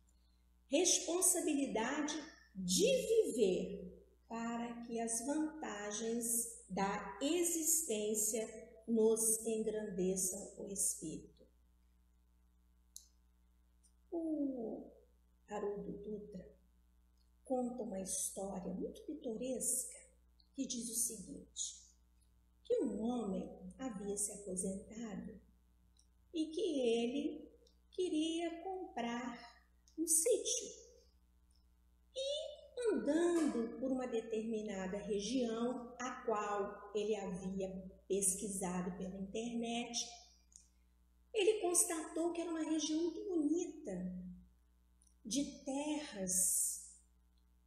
Responsabilidade 0.68 2.14
de 2.54 3.32
viver 3.34 3.86
para 4.28 4.82
que 4.82 5.00
as 5.00 5.24
vantagens 5.24 6.64
da 6.68 7.18
existência 7.22 8.46
nos 8.86 9.44
engrandeçam 9.46 10.54
o 10.58 10.72
espírito. 10.72 11.46
O 14.10 14.90
Haroldo 15.48 15.92
Dutra 15.92 16.56
conta 17.44 17.82
uma 17.82 18.00
história 18.00 18.72
muito 18.72 19.02
pitoresca 19.02 19.96
que 20.54 20.66
diz 20.66 20.88
o 20.90 20.94
seguinte: 20.94 21.86
que 22.64 22.78
um 22.78 23.00
homem 23.02 23.48
havia 23.78 24.16
se 24.16 24.32
aposentado 24.32 25.40
e 26.32 26.46
que 26.46 26.80
ele 26.80 27.50
queria 27.90 28.62
comprar 28.62 29.55
um 30.06 30.08
sítio. 30.08 30.68
E 32.14 32.90
andando 32.92 33.80
por 33.80 33.90
uma 33.90 34.06
determinada 34.06 34.98
região, 34.98 35.96
a 35.98 36.22
qual 36.24 36.92
ele 36.94 37.16
havia 37.16 37.68
pesquisado 38.06 38.96
pela 38.96 39.18
internet, 39.18 39.98
ele 41.34 41.60
constatou 41.60 42.32
que 42.32 42.40
era 42.40 42.50
uma 42.50 42.62
região 42.62 43.02
muito 43.02 43.24
bonita, 43.24 44.14
de 45.24 45.64
terras 45.64 46.94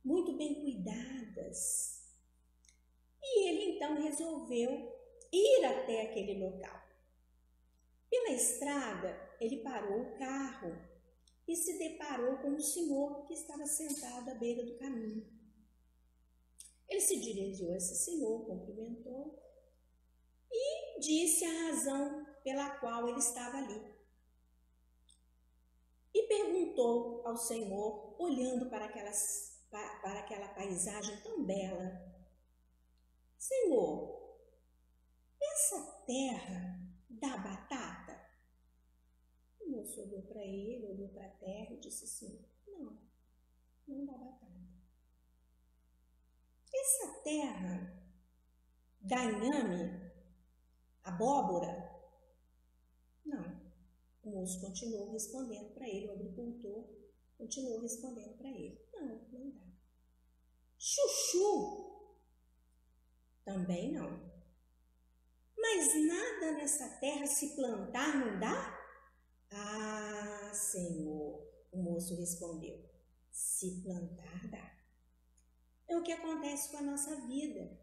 muito 0.03 0.37
bem 0.37 0.61
cuidadas, 0.61 2.07
e 3.21 3.49
ele 3.49 3.75
então 3.75 4.01
resolveu 4.01 4.97
ir 5.29 5.65
até 5.65 6.03
aquele 6.03 6.39
local. 6.41 6.79
Pela 8.09 8.31
estrada, 8.31 9.29
ele 9.41 9.57
parou 9.57 10.01
o 10.01 10.17
carro 10.17 10.88
e 11.49 11.55
se 11.55 11.79
deparou 11.79 12.37
com 12.37 12.49
um 12.49 12.59
senhor 12.59 13.25
que 13.25 13.33
estava 13.33 13.65
sentado 13.65 14.29
à 14.29 14.35
beira 14.35 14.63
do 14.63 14.77
caminho. 14.77 15.27
Ele 16.87 17.01
se 17.01 17.19
dirigiu 17.19 17.71
a 17.71 17.77
esse 17.77 17.95
senhor, 17.95 18.45
cumprimentou 18.45 19.43
e 20.51 20.99
disse 20.99 21.43
a 21.45 21.67
razão 21.67 22.23
pela 22.43 22.77
qual 22.77 23.07
ele 23.07 23.17
estava 23.17 23.57
ali. 23.57 23.95
E 26.13 26.23
perguntou 26.27 27.25
ao 27.25 27.37
Senhor, 27.37 28.15
olhando 28.21 28.69
para, 28.69 28.85
aquelas, 28.85 29.59
para 29.69 30.19
aquela 30.19 30.49
paisagem 30.49 31.19
tão 31.21 31.43
bela, 31.43 31.99
Senhor, 33.39 34.37
essa 35.41 35.81
terra 36.05 36.79
dá 37.09 37.37
batata? 37.37 37.68
Moço 39.99 40.01
olhou 40.01 40.21
para 40.23 40.41
ele, 40.41 40.87
olhou 40.87 41.09
para 41.09 41.25
a 41.25 41.29
terra 41.29 41.73
e 41.73 41.79
disse 41.79 42.05
assim: 42.05 42.45
Não, 42.67 42.97
não 43.87 44.05
dá 44.05 44.13
batata. 44.13 44.47
Essa 46.73 47.21
terra 47.23 48.03
dá 49.01 49.23
inhame? 49.25 50.11
Abóbora? 51.03 51.89
Não. 53.25 53.59
O 54.23 54.29
moço 54.31 54.61
continuou 54.61 55.11
respondendo 55.11 55.73
para 55.73 55.87
ele, 55.87 56.07
o 56.07 56.13
agricultor 56.13 56.87
continuou 57.37 57.81
respondendo 57.81 58.37
para 58.37 58.49
ele: 58.49 58.79
Não, 58.93 59.27
não 59.31 59.51
dá. 59.51 59.67
Chuchu? 60.77 61.89
Também 63.43 63.91
não. 63.91 64.29
Mas 65.57 66.07
nada 66.07 66.51
nessa 66.53 66.87
terra 66.99 67.25
se 67.25 67.55
plantar 67.55 68.15
não 68.15 68.39
dá? 68.39 68.78
Ah, 69.51 70.51
Senhor, 70.53 71.47
o 71.71 71.81
moço 71.81 72.15
respondeu: 72.15 72.83
se 73.31 73.81
plantar 73.81 74.49
dá. 74.49 74.79
É 75.87 75.97
o 75.97 76.03
que 76.03 76.11
acontece 76.11 76.69
com 76.69 76.77
a 76.77 76.83
nossa 76.83 77.15
vida. 77.27 77.77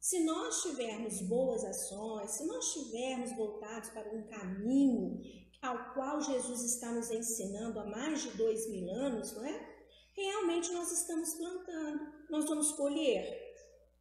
Se 0.00 0.24
nós 0.24 0.62
tivermos 0.62 1.20
boas 1.22 1.64
ações, 1.64 2.32
se 2.32 2.46
nós 2.46 2.64
estivermos 2.66 3.32
voltados 3.36 3.90
para 3.90 4.14
um 4.14 4.26
caminho 4.26 5.20
ao 5.60 5.92
qual 5.92 6.20
Jesus 6.20 6.62
está 6.62 6.92
nos 6.92 7.10
ensinando 7.10 7.80
há 7.80 7.84
mais 7.84 8.22
de 8.22 8.30
dois 8.36 8.68
mil 8.70 8.90
anos, 8.90 9.32
não 9.32 9.44
é? 9.44 9.78
Realmente 10.14 10.72
nós 10.72 10.90
estamos 10.92 11.34
plantando, 11.34 12.12
nós 12.30 12.44
vamos 12.44 12.72
colher, 12.72 13.24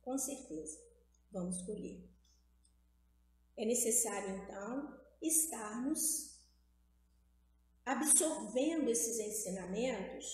com 0.01 0.17
certeza 0.17 0.87
vamos 1.31 1.61
colher. 1.61 2.03
É 3.55 3.65
necessário, 3.65 4.35
então, 4.35 4.99
estarmos 5.21 6.36
absorvendo 7.87 8.89
esses 8.89 9.17
ensinamentos, 9.17 10.25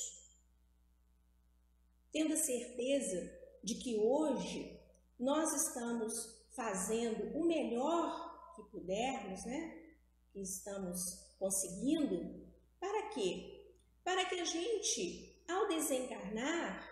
tendo 2.11 2.33
a 2.33 2.37
certeza 2.37 3.31
de 3.63 3.75
que 3.75 3.95
hoje 3.95 4.81
nós 5.19 5.53
estamos 5.53 6.13
fazendo 6.55 7.37
o 7.37 7.45
melhor 7.45 8.55
que 8.55 8.63
pudermos, 8.71 9.45
né? 9.45 9.93
Que 10.31 10.41
estamos 10.41 10.99
conseguindo, 11.37 12.43
para 12.79 13.09
quê? 13.09 13.71
Para 14.03 14.25
que 14.25 14.39
a 14.39 14.45
gente, 14.45 15.39
ao 15.47 15.67
desencarnar 15.67 16.89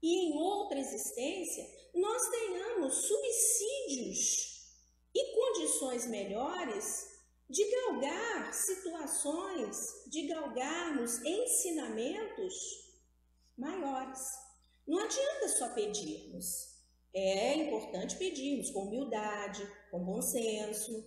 e 0.00 0.28
em 0.28 0.38
outra 0.38 0.78
existência, 0.78 1.66
nós 1.92 2.30
tenhamos 2.30 2.94
subsídios 2.94 4.70
e 5.12 5.34
condições 5.34 6.06
melhores 6.06 7.15
de 7.48 7.64
galgar 7.70 8.52
situações, 8.52 9.76
de 10.08 10.26
galgarmos 10.26 11.24
ensinamentos 11.24 12.54
maiores. 13.56 14.20
Não 14.86 14.98
adianta 14.98 15.48
só 15.48 15.68
pedirmos. 15.74 16.76
É 17.14 17.54
importante 17.54 18.16
pedirmos 18.16 18.70
com 18.70 18.84
humildade, 18.84 19.66
com 19.90 20.04
bom 20.04 20.20
senso, 20.20 21.04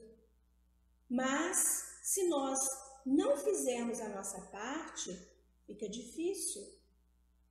mas 1.09 1.57
se 2.03 2.27
nós 2.27 2.59
não 3.05 3.37
fizermos 3.37 3.99
a 3.99 4.09
nossa 4.09 4.41
parte, 4.47 5.15
fica 5.65 5.87
difícil 5.87 6.63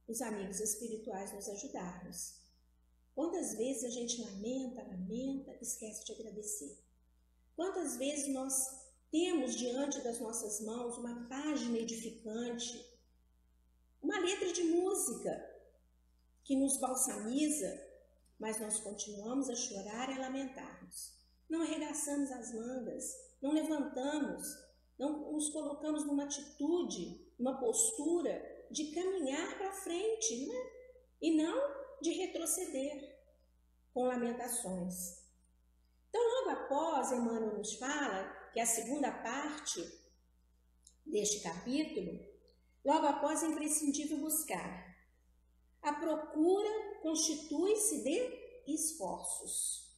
os 0.09 0.21
amigos 0.23 0.61
espirituais 0.61 1.33
nos 1.33 1.49
ajudarmos. 1.49 2.39
Quantas 3.15 3.55
vezes 3.57 3.85
a 3.85 3.91
gente 3.91 4.21
lamenta, 4.23 4.83
lamenta, 4.83 5.57
esquece 5.61 6.05
de 6.05 6.13
agradecer? 6.13 6.88
Quantas 7.59 7.97
vezes 7.97 8.33
nós 8.33 8.55
temos 9.11 9.57
diante 9.57 10.01
das 10.03 10.21
nossas 10.21 10.61
mãos 10.61 10.97
uma 10.97 11.29
página 11.29 11.77
edificante, 11.77 12.89
uma 14.01 14.17
letra 14.21 14.53
de 14.53 14.63
música 14.63 15.45
que 16.45 16.55
nos 16.55 16.77
balsamiza, 16.77 17.85
mas 18.39 18.61
nós 18.61 18.79
continuamos 18.79 19.51
a 19.51 19.57
chorar 19.57 20.09
e 20.09 20.13
a 20.13 20.21
lamentarmos. 20.21 21.13
Não 21.49 21.63
arregaçamos 21.63 22.31
as 22.31 22.55
mangas, 22.55 23.13
não 23.43 23.51
levantamos, 23.51 24.47
não 24.97 25.33
nos 25.33 25.49
colocamos 25.49 26.05
numa 26.07 26.27
atitude, 26.27 27.29
numa 27.37 27.59
postura 27.59 28.41
de 28.71 28.93
caminhar 28.93 29.59
para 29.59 29.73
frente, 29.73 30.47
né? 30.47 30.71
e 31.21 31.35
não 31.35 31.61
de 32.01 32.13
retroceder 32.13 33.19
com 33.93 34.05
lamentações. 34.05 35.27
Então, 36.09 36.23
logo 36.23 36.51
após, 36.51 37.13
Emmanuel 37.13 37.59
nos 37.59 37.75
fala 37.75 38.25
que 38.53 38.61
a 38.61 38.67
segunda 38.67 39.11
parte 39.11 39.81
deste 41.05 41.41
capítulo, 41.41 42.27
logo 42.85 43.07
após 43.07 43.43
é 43.43 43.47
imprescindível 43.47 44.19
buscar. 44.19 44.97
A 45.83 45.93
procura 45.93 47.01
constitui-se 47.03 48.03
de 48.03 48.73
esforços. 48.75 49.89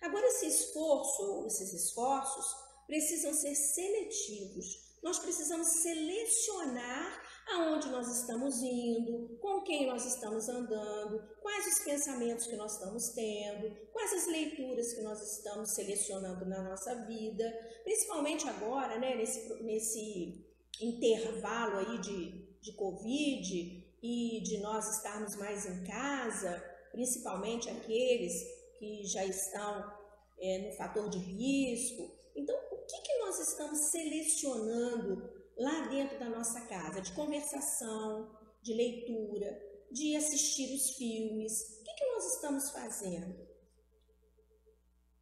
Agora, 0.00 0.26
esse 0.26 0.46
esforço, 0.46 1.46
esses 1.46 1.72
esforços, 1.72 2.44
precisam 2.86 3.32
ser 3.32 3.54
seletivos. 3.54 4.98
Nós 5.02 5.18
precisamos 5.18 5.68
selecionar 5.68 7.21
aonde 7.48 7.88
nós 7.88 8.08
estamos 8.08 8.62
indo, 8.62 9.36
com 9.40 9.62
quem 9.62 9.86
nós 9.86 10.04
estamos 10.06 10.48
andando, 10.48 11.22
quais 11.40 11.66
os 11.66 11.84
pensamentos 11.84 12.46
que 12.46 12.56
nós 12.56 12.74
estamos 12.74 13.08
tendo, 13.10 13.74
quais 13.92 14.12
as 14.12 14.26
leituras 14.26 14.92
que 14.92 15.02
nós 15.02 15.20
estamos 15.20 15.74
selecionando 15.74 16.44
na 16.46 16.62
nossa 16.62 16.94
vida, 17.06 17.50
principalmente 17.84 18.48
agora, 18.48 18.98
né, 18.98 19.14
nesse, 19.16 19.52
nesse 19.62 20.44
intervalo 20.80 21.78
aí 21.78 21.98
de, 21.98 22.42
de 22.60 22.72
Covid 22.72 23.82
e 24.02 24.40
de 24.42 24.58
nós 24.58 24.96
estarmos 24.96 25.36
mais 25.36 25.66
em 25.66 25.84
casa, 25.84 26.62
principalmente 26.90 27.68
aqueles 27.68 28.32
que 28.78 29.04
já 29.04 29.24
estão 29.24 29.92
é, 30.40 30.58
no 30.58 30.72
fator 30.76 31.08
de 31.08 31.18
risco. 31.18 32.10
Então, 32.34 32.56
o 32.72 32.76
que, 32.86 33.00
que 33.00 33.18
nós 33.18 33.38
estamos 33.38 33.78
selecionando 33.90 35.41
lá 35.56 35.86
dentro 35.88 36.18
da 36.18 36.28
nossa 36.28 36.60
casa, 36.62 37.00
de 37.00 37.12
conversação, 37.12 38.36
de 38.62 38.72
leitura, 38.74 39.60
de 39.90 40.16
assistir 40.16 40.74
os 40.74 40.90
filmes. 40.96 41.80
O 41.80 41.84
que, 41.84 41.94
que 41.94 42.06
nós 42.12 42.34
estamos 42.34 42.70
fazendo? 42.70 43.46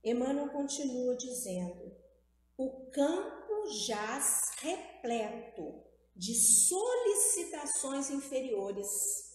Emmanuel 0.04 0.50
continua 0.50 1.16
dizendo: 1.16 1.94
o 2.56 2.90
campo 2.90 3.66
jaz 3.86 4.52
repleto 4.58 5.82
de 6.14 6.34
solicitações 6.34 8.10
inferiores. 8.10 9.30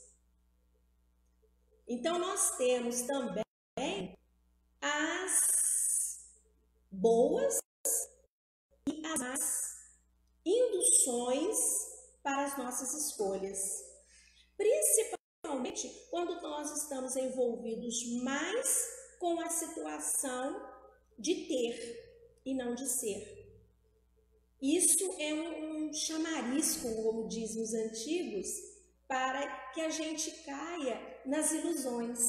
Então, 1.87 2.17
nós 2.17 2.57
temos 2.57 3.01
também 3.01 4.17
as 4.81 6.25
boas 6.91 7.59
e 8.87 9.05
as 9.05 9.19
más 9.19 9.74
induções 10.45 11.57
para 12.21 12.45
as 12.45 12.57
nossas 12.57 12.93
escolhas. 12.93 13.83
Principalmente 14.55 15.89
quando 16.09 16.41
nós 16.41 16.71
estamos 16.81 17.15
envolvidos 17.15 18.05
mais 18.23 18.95
com 19.19 19.39
a 19.39 19.49
situação 19.49 20.61
de 21.17 21.47
ter 21.47 22.41
e 22.45 22.53
não 22.53 22.75
de 22.75 22.87
ser. 22.87 23.45
Isso 24.61 25.13
é 25.19 25.33
um 25.33 25.93
chamariz, 25.93 26.77
como 26.77 27.27
dizem 27.27 27.61
os 27.61 27.73
antigos, 27.73 28.47
para 29.07 29.45
que 29.73 29.81
a 29.81 29.89
gente 29.89 30.31
caia 30.43 31.21
nas 31.25 31.51
ilusões. 31.51 32.19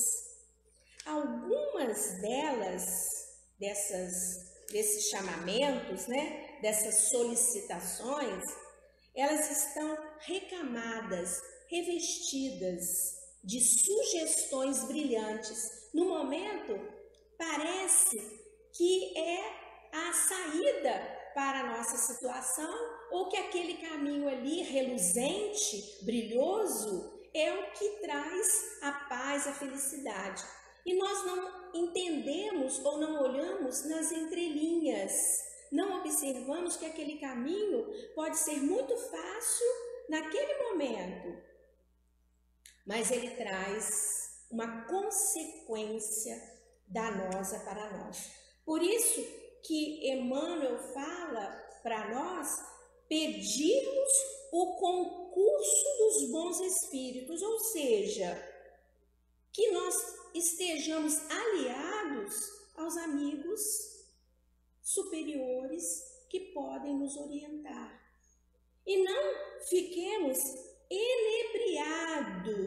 Algumas 1.05 2.21
delas, 2.21 3.39
dessas, 3.59 4.56
desses 4.71 5.09
chamamentos, 5.09 6.07
né, 6.07 6.59
dessas 6.61 7.09
solicitações, 7.09 8.45
elas 9.15 9.51
estão 9.51 9.97
recamadas, 10.21 11.41
revestidas 11.69 13.17
de 13.43 13.61
sugestões 13.61 14.85
brilhantes. 14.85 15.89
No 15.95 16.09
momento, 16.09 16.79
parece 17.39 18.19
que 18.73 19.17
é 19.17 19.67
a 19.93 20.13
saída 20.13 21.17
para 21.35 21.61
a 21.61 21.77
nossa 21.77 21.97
situação 21.97 22.73
ou 23.11 23.29
que 23.29 23.37
aquele 23.37 23.75
caminho 23.75 24.29
ali 24.29 24.63
reluzente, 24.63 25.99
brilhoso, 26.03 27.17
é 27.33 27.53
o 27.53 27.73
que 27.73 27.89
traz 28.01 28.79
a 28.83 28.93
paz, 28.93 29.47
a 29.47 29.53
felicidade. 29.53 30.43
E 30.85 30.95
nós 30.95 31.27
não 31.27 31.56
entendemos 31.77 32.85
ou 32.85 32.99
não 32.99 33.23
olhamos 33.23 33.85
nas 33.89 34.11
entrelinhas 34.11 35.47
não 35.71 36.01
observamos 36.01 36.77
que 36.77 36.87
aquele 36.87 37.19
caminho 37.19 37.87
pode 38.15 38.39
ser 38.39 38.57
muito 38.63 38.97
fácil 38.97 39.67
naquele 40.09 40.63
momento, 40.63 41.43
mas 42.87 43.11
ele 43.11 43.31
traz 43.31 44.47
uma 44.51 44.87
consequência 44.87 46.41
danosa 46.87 47.59
para 47.61 47.99
nós. 47.99 48.31
Por 48.65 48.83
isso 48.83 49.21
que 49.65 50.09
Emmanuel 50.09 50.79
fala 50.95 51.51
para 51.83 52.15
nós 52.15 52.49
pedirmos 53.09 54.13
o 54.53 54.77
concurso 54.77 55.99
dos 55.99 56.31
bons 56.31 56.61
espíritos, 56.61 57.43
ou 57.43 57.59
seja, 57.59 58.56
que 59.57 59.71
nós 59.71 59.97
estejamos 60.35 61.19
aliados 61.31 62.53
aos 62.77 62.95
amigos 62.99 64.05
superiores 64.83 66.03
que 66.29 66.53
podem 66.53 66.95
nos 66.95 67.17
orientar. 67.17 67.99
E 68.85 69.03
não 69.03 69.63
fiquemos 69.67 70.39
enebriados 70.91 72.61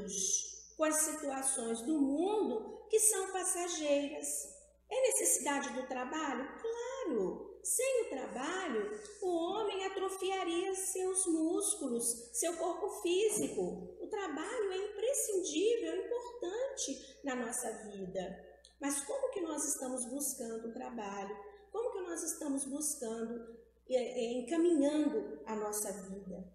com 0.76 0.84
as 0.84 0.96
situações 0.96 1.84
do 1.84 2.02
mundo 2.02 2.88
que 2.90 3.00
são 3.00 3.32
passageiras. 3.32 4.50
É 4.90 5.02
necessidade 5.02 5.70
do 5.74 5.86
trabalho? 5.88 6.50
Claro! 6.60 7.49
Sem 7.64 8.06
o 8.06 8.10
trabalho, 8.10 9.00
o 9.22 9.28
homem 9.28 9.86
atrofiaria 9.86 10.76
seus 10.76 11.26
músculos, 11.28 12.30
seu 12.34 12.58
corpo 12.58 12.90
físico. 13.02 13.96
O 14.00 14.08
trabalho 14.08 14.72
é 14.72 14.78
imprescindível, 14.78 15.92
é 15.92 16.06
importante 16.06 17.20
na 17.24 17.36
nossa 17.36 17.72
vida. 17.90 18.46
Mas 18.80 19.02
como 19.02 19.32
que 19.32 19.42
nós 19.42 19.68
estamos 19.68 20.06
buscando 20.06 20.70
o 20.70 20.74
trabalho? 20.74 21.36
Como 21.72 21.92
que 21.92 22.02
nós 22.02 22.24
estamos 22.24 22.66
buscando, 22.66 23.58
é, 23.90 23.96
é, 23.96 24.34
encaminhando 24.34 25.40
a 25.46 25.56
nossa 25.56 25.92
vida? 26.10 26.48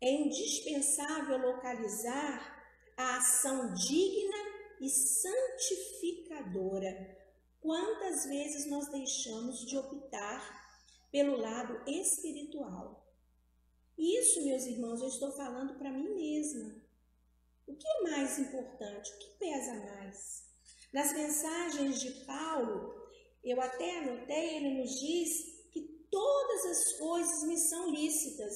É 0.00 0.10
indispensável 0.10 1.36
localizar 1.38 2.56
a 2.96 3.18
ação 3.18 3.74
digna 3.74 4.38
e 4.80 4.88
santificadora. 4.88 7.14
Quantas 7.66 8.26
vezes 8.26 8.66
nós 8.66 8.86
deixamos 8.90 9.66
de 9.66 9.76
optar 9.76 10.70
pelo 11.10 11.36
lado 11.36 11.82
espiritual? 11.90 13.04
Isso, 13.98 14.44
meus 14.44 14.66
irmãos, 14.66 15.00
eu 15.00 15.08
estou 15.08 15.32
falando 15.32 15.76
para 15.76 15.90
mim 15.90 16.14
mesma. 16.14 16.80
O 17.66 17.74
que 17.74 17.88
é 17.88 18.02
mais 18.02 18.38
importante? 18.38 19.10
O 19.10 19.18
que 19.18 19.38
pesa 19.40 19.74
mais? 19.74 20.44
Nas 20.92 21.12
mensagens 21.12 22.00
de 22.00 22.24
Paulo, 22.24 22.94
eu 23.42 23.60
até 23.60 23.98
anotei, 23.98 24.58
ele 24.58 24.80
nos 24.80 25.00
diz 25.00 25.66
que 25.72 26.06
todas 26.08 26.66
as 26.66 26.92
coisas 26.92 27.42
me 27.48 27.58
são 27.58 27.90
lícitas, 27.90 28.54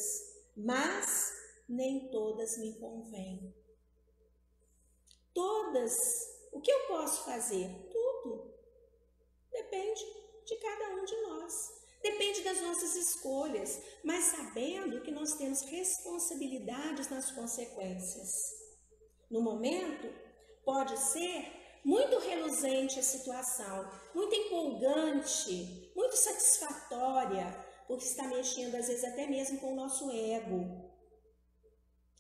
mas 0.57 1.33
nem 1.69 2.09
todas 2.13 2.59
me 2.59 2.79
convêm. 2.79 3.53
Todas. 5.35 5.99
O 6.53 6.61
que 6.61 6.71
eu 6.71 6.87
posso 6.87 7.25
fazer? 7.25 7.91
Depende 9.71 10.05
de 10.45 10.57
cada 10.57 10.95
um 10.97 11.05
de 11.05 11.17
nós. 11.23 11.81
Depende 12.03 12.43
das 12.43 12.61
nossas 12.61 12.97
escolhas, 12.97 13.81
mas 14.03 14.25
sabendo 14.25 15.01
que 15.03 15.13
nós 15.13 15.35
temos 15.35 15.61
responsabilidades 15.63 17.09
nas 17.09 17.31
consequências. 17.31 18.33
No 19.31 19.41
momento, 19.41 20.13
pode 20.65 20.99
ser 20.99 21.81
muito 21.85 22.19
reluzente 22.19 22.99
a 22.99 23.03
situação, 23.03 23.89
muito 24.13 24.35
empolgante, 24.35 25.93
muito 25.95 26.17
satisfatória, 26.17 27.47
porque 27.87 28.05
está 28.05 28.25
mexendo 28.25 28.75
às 28.75 28.89
vezes 28.89 29.05
até 29.05 29.27
mesmo 29.29 29.61
com 29.61 29.73
o 29.73 29.77
nosso 29.77 30.11
ego. 30.11 30.91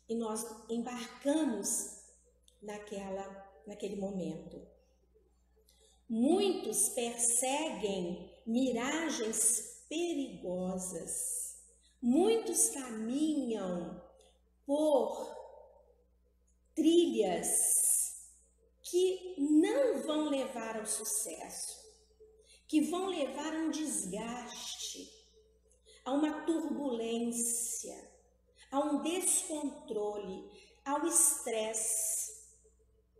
E 0.08 0.14
nós 0.14 0.46
embarcamos 0.68 2.00
naquela 2.62 3.50
naquele 3.66 3.96
momento. 3.96 4.79
Muitos 6.12 6.88
perseguem 6.88 8.28
miragens 8.44 9.86
perigosas. 9.88 11.56
Muitos 12.02 12.70
caminham 12.70 14.02
por 14.66 15.32
trilhas 16.74 17.46
que 18.82 19.36
não 19.38 20.02
vão 20.02 20.28
levar 20.28 20.80
ao 20.80 20.86
sucesso, 20.86 21.78
que 22.66 22.80
vão 22.80 23.06
levar 23.06 23.54
a 23.54 23.58
um 23.60 23.70
desgaste, 23.70 25.08
a 26.04 26.10
uma 26.10 26.44
turbulência, 26.44 27.96
a 28.72 28.80
um 28.80 29.00
descontrole, 29.00 30.50
ao 30.84 31.06
estresse. 31.06 32.48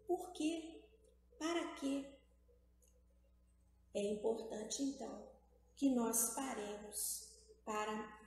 Por 0.09 0.33
quê? 0.33 0.83
Para 1.39 1.75
quê? 1.77 2.20
É 3.95 4.03
importante 4.03 4.83
então 4.83 5.29
que 5.77 5.89
nós 5.89 6.35
paremos 6.35 7.29
para 7.65 8.21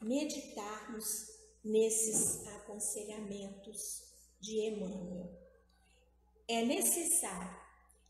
meditarmos 0.00 1.34
nesses 1.62 2.46
aconselhamentos 2.48 4.02
de 4.40 4.60
Emmanuel. 4.60 5.30
É 6.46 6.62
necessário, 6.62 7.56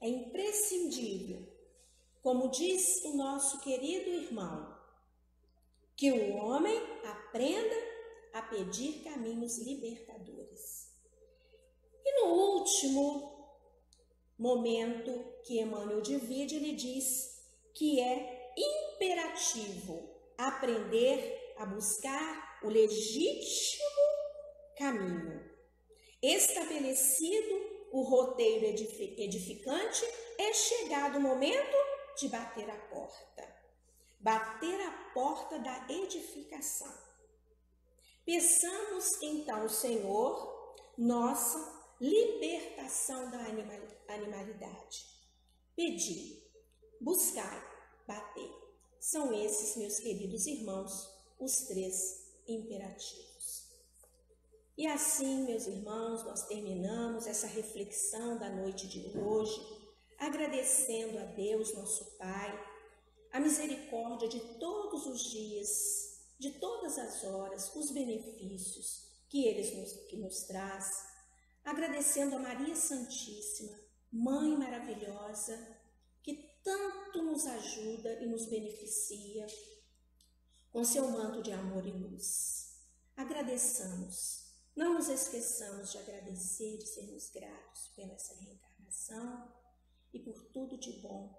é 0.01 0.09
imprescindível, 0.09 1.47
como 2.23 2.51
diz 2.51 3.05
o 3.05 3.17
nosso 3.17 3.61
querido 3.61 4.11
irmão, 4.11 4.75
que 5.97 6.11
o 6.11 6.37
homem 6.37 6.77
aprenda 7.05 7.75
a 8.33 8.43
pedir 8.43 9.05
caminhos 9.05 9.59
libertadores. 9.59 10.91
E 12.05 12.21
no 12.21 12.33
último 12.33 13.34
momento 14.39 15.25
que 15.45 15.61
Emmanuel 15.61 16.01
divide, 16.01 16.57
ele 16.57 16.73
diz 16.73 17.43
que 17.75 18.01
é 18.01 18.53
imperativo 18.57 20.11
aprender 20.37 21.55
a 21.59 21.67
buscar 21.67 22.61
o 22.63 22.69
legítimo 22.69 23.85
caminho. 24.77 25.51
Estabelecido 26.23 27.75
o 27.93 28.03
roteiro 28.03 28.65
edificante, 28.67 30.05
é 30.39 30.53
chegado 30.53 31.19
o 31.19 31.21
momento 31.21 31.77
de 32.19 32.29
bater 32.29 32.69
a 32.69 32.77
porta. 32.77 33.55
Bater 34.19 34.81
a 34.81 34.91
porta 35.13 35.59
da 35.59 35.87
edificação. 35.89 36.93
Peçamos 38.25 39.23
então 39.23 39.69
Senhor 39.69 40.75
nossa 40.97 41.85
libertação 42.01 43.31
da 43.31 43.39
animalidade. 44.09 45.07
Pedir, 45.77 46.43
buscar, 47.01 48.03
bater. 48.07 48.51
São 49.01 49.33
esses, 49.33 49.77
meus 49.77 49.99
queridos 49.99 50.47
irmãos, 50.47 51.11
os 51.39 51.67
três 51.67 52.25
imperativos. 52.47 53.65
E 54.77 54.87
assim, 54.87 55.45
meus 55.45 55.67
irmãos, 55.67 56.25
nós 56.25 56.47
terminamos 56.47 57.27
essa 57.27 57.47
reflexão 57.47 58.39
da 58.39 58.49
noite 58.51 58.89
de 58.89 59.17
hoje, 59.17 59.61
agradecendo 60.19 61.19
a 61.19 61.25
Deus, 61.25 61.75
nosso 61.75 62.17
Pai, 62.17 62.75
a 63.33 63.39
misericórdia 63.39 64.29
de 64.29 64.41
todos 64.59 65.07
os 65.07 65.31
dias, 65.31 66.21
de 66.39 66.51
todas 66.53 66.99
as 66.99 67.23
horas, 67.25 67.75
os 67.75 67.91
benefícios 67.91 69.05
que 69.29 69.47
Ele 69.47 69.81
nos, 69.81 69.93
que 70.09 70.17
nos 70.17 70.43
traz, 70.43 71.07
agradecendo 71.65 72.37
a 72.37 72.39
Maria 72.41 72.75
Santíssima, 72.75 73.77
Mãe 74.17 74.57
maravilhosa, 74.57 75.77
que 76.23 76.35
tanto 76.63 77.21
nos 77.21 77.45
ajuda 77.47 78.13
e 78.23 78.27
nos 78.27 78.47
beneficia 78.47 79.45
com 80.71 80.85
seu 80.85 81.11
manto 81.11 81.43
de 81.43 81.51
amor 81.51 81.85
e 81.85 81.91
luz. 81.91 82.79
Agradeçamos, 83.17 84.55
não 84.77 84.95
nos 84.95 85.09
esqueçamos 85.09 85.91
de 85.91 85.99
agradecer, 85.99 86.79
de 86.79 86.87
sermos 86.87 87.29
gratos 87.31 87.89
pela 87.97 88.13
essa 88.13 88.35
reencarnação 88.35 89.53
e 90.13 90.21
por 90.21 90.45
tudo 90.53 90.79
de 90.79 90.93
bom 91.01 91.37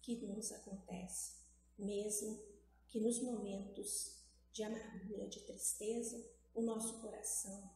que 0.00 0.14
nos 0.28 0.52
acontece, 0.52 1.38
mesmo 1.76 2.40
que 2.86 3.00
nos 3.00 3.20
momentos 3.20 4.22
de 4.52 4.62
amargura, 4.62 5.26
de 5.26 5.40
tristeza, 5.40 6.24
o 6.54 6.62
nosso 6.62 7.00
coração 7.00 7.68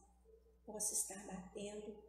possa 0.65 0.93
estar 0.93 1.27
batendo, 1.27 2.01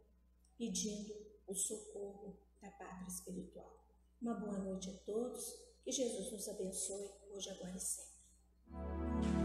pedindo 0.57 1.32
o 1.47 1.55
socorro 1.55 2.37
da 2.61 2.71
pátria 2.71 3.07
espiritual. 3.07 3.83
Uma 4.21 4.35
boa 4.35 4.57
noite 4.57 4.89
a 4.89 4.93
todos, 5.05 5.59
que 5.83 5.91
Jesus 5.91 6.31
nos 6.31 6.47
abençoe 6.47 7.11
hoje, 7.29 7.49
agora 7.49 7.75
e 7.75 7.79
sempre. 7.79 9.42